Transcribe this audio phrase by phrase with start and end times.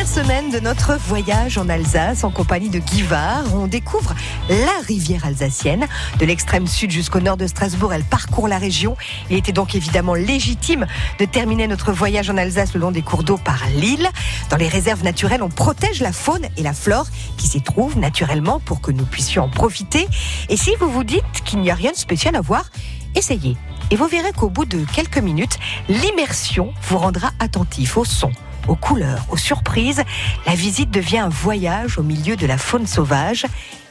[0.00, 3.44] Dernière semaine de notre voyage en Alsace en compagnie de Guivard.
[3.54, 4.14] On découvre
[4.48, 5.86] la rivière alsacienne.
[6.18, 8.96] De l'extrême sud jusqu'au nord de Strasbourg, elle parcourt la région.
[9.28, 10.86] Il était donc évidemment légitime
[11.18, 14.08] de terminer notre voyage en Alsace le long des cours d'eau par l'île.
[14.48, 17.06] Dans les réserves naturelles, on protège la faune et la flore
[17.36, 20.08] qui s'y trouvent naturellement pour que nous puissions en profiter.
[20.48, 22.70] Et si vous vous dites qu'il n'y a rien de spécial à voir,
[23.14, 23.54] essayez.
[23.90, 25.58] Et vous verrez qu'au bout de quelques minutes,
[25.90, 28.32] l'immersion vous rendra attentif au son
[28.68, 30.02] aux couleurs, aux surprises,
[30.46, 33.46] la visite devient un voyage au milieu de la faune sauvage.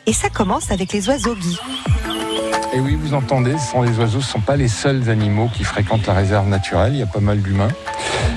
[0.06, 1.60] Et ça commence avec les oiseaux Guy.
[2.74, 5.64] Et oui, vous entendez, ce sont les oiseaux, ne sont pas les seuls animaux qui
[5.64, 7.70] fréquentent la réserve naturelle, il y a pas mal d'humains.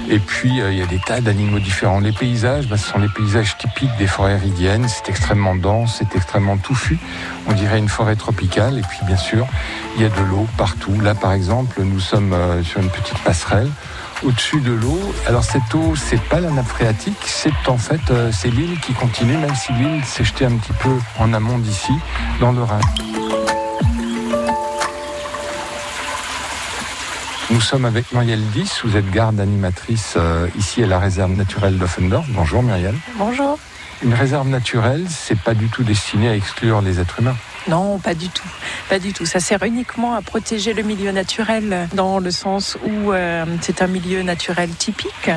[0.09, 2.01] Et puis, euh, il y a des tas d'animaux différents.
[2.01, 4.87] Les paysages, bah, ce sont les paysages typiques des forêts ridiennes.
[4.89, 6.99] C'est extrêmement dense, c'est extrêmement touffu.
[7.49, 8.79] On dirait une forêt tropicale.
[8.79, 9.47] Et puis, bien sûr,
[9.97, 11.01] il y a de l'eau partout.
[11.01, 13.71] Là, par exemple, nous sommes euh, sur une petite passerelle
[14.25, 15.01] au-dessus de l'eau.
[15.27, 18.93] Alors cette eau, c'est pas la nappe phréatique, c'est en fait euh, c'est l'île qui
[18.93, 21.93] continue, même si l'île s'est jetée un petit peu en amont d'ici,
[22.41, 22.81] dans le Rhin.
[27.51, 31.77] Nous sommes avec Muriel Dix, vous êtes garde animatrice euh, ici à la réserve naturelle
[31.77, 32.25] d'Offendorf.
[32.31, 32.95] Bonjour Muriel.
[33.17, 33.59] Bonjour.
[34.03, 37.37] Une réserve naturelle, c'est pas du tout destiné à exclure les êtres humains.
[37.69, 38.49] Non, pas du tout.
[38.89, 39.25] Pas du tout.
[39.25, 43.87] Ça sert uniquement à protéger le milieu naturel dans le sens où euh, c'est un
[43.87, 45.31] milieu naturel typique.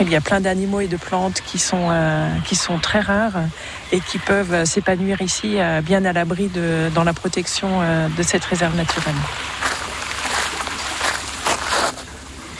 [0.00, 2.28] Il y a plein d'animaux et de plantes qui sont, euh,
[2.82, 3.40] très rares
[3.90, 6.50] et qui peuvent s'épanouir ici euh, bien à l'abri
[6.94, 7.80] dans la protection
[8.16, 9.14] de cette réserve naturelle.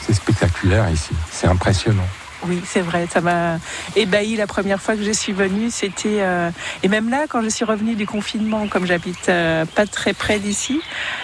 [0.05, 2.07] C'est spectaculaire ici, c'est impressionnant.
[2.47, 3.07] Oui, c'est vrai.
[3.11, 3.59] Ça m'a
[3.95, 5.69] ébahi la première fois que je suis venue.
[5.69, 6.49] C'était euh,
[6.83, 10.39] et même là, quand je suis revenue du confinement, comme j'habite euh, pas très près
[10.39, 10.79] d'ici,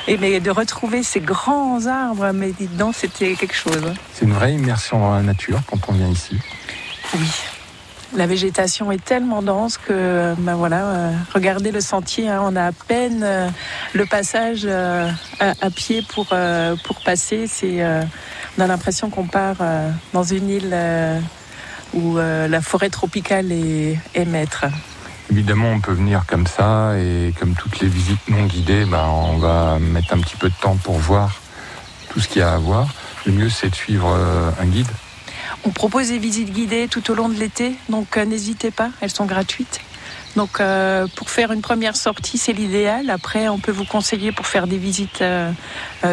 [0.08, 3.94] et mais de retrouver ces grands arbres, mais donc, c'était quelque chose.
[4.14, 6.38] C'est une vraie immersion dans la nature quand on vient ici.
[7.14, 7.28] Oui.
[8.16, 12.68] La végétation est tellement dense que, ben voilà, euh, regardez le sentier, hein, on a
[12.68, 13.26] à peine
[13.94, 16.28] le passage à, à, pied pour,
[16.84, 17.48] pour passer.
[17.48, 17.84] C'est
[18.58, 21.20] on a l'impression qu'on part euh, dans une île euh,
[21.94, 24.66] où euh, la forêt tropicale est, maître.
[25.32, 29.38] Évidemment, on peut venir comme ça et comme toutes les visites non guidées, bah, on
[29.38, 31.42] va mettre un petit peu de temps pour voir
[32.10, 32.88] tout ce qu'il y a à voir.
[33.26, 34.16] Le mieux, c'est de suivre
[34.62, 34.88] un guide.
[35.64, 39.26] On propose des visites guidées tout au long de l'été, donc n'hésitez pas, elles sont
[39.26, 39.82] gratuites.
[40.36, 40.62] Donc
[41.16, 43.10] pour faire une première sortie, c'est l'idéal.
[43.10, 45.24] Après, on peut vous conseiller pour faire des visites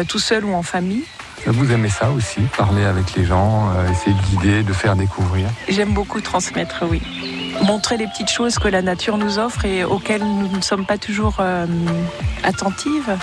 [0.07, 1.03] tout seul ou en famille.
[1.45, 5.49] Vous aimez ça aussi, parler avec les gens, euh, essayer de guider, de faire découvrir
[5.67, 7.01] J'aime beaucoup transmettre, oui.
[7.63, 10.97] Montrer les petites choses que la nature nous offre et auxquelles nous ne sommes pas
[10.97, 11.65] toujours euh,
[12.43, 13.17] attentives.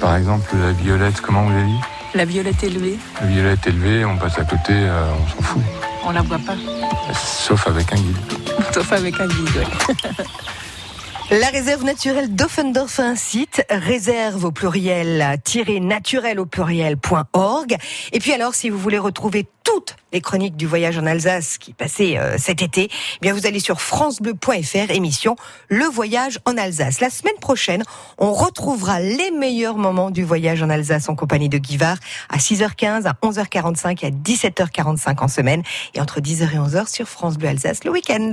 [0.00, 1.80] par exemple, la violette, comment vous avez dit?
[2.14, 2.98] La violette élevée.
[3.20, 5.62] La violette élevée, on passe à côté, euh, on s'en fout.
[6.04, 6.56] On la voit pas.
[7.14, 8.16] Sauf avec un guide.
[8.74, 9.48] Sauf avec un guide,
[9.88, 9.94] oui.
[11.30, 15.38] La réserve naturelle d'Offendorf un site, réserve au pluriel,
[15.82, 17.76] naturel au pluriel.org.
[18.12, 21.74] Et puis alors, si vous voulez retrouver toutes les chroniques du voyage en Alsace qui
[21.74, 25.36] passaient euh, cet été, eh bien vous allez sur francebleu.fr, émission
[25.68, 27.00] Le voyage en Alsace.
[27.00, 27.82] La semaine prochaine,
[28.16, 31.98] on retrouvera les meilleurs moments du voyage en Alsace en compagnie de Guivard
[32.30, 35.62] à 6h15, à 11h45 et à 17h45 en semaine
[35.92, 38.32] et entre 10h et 11h sur France Bleu Alsace le week-end.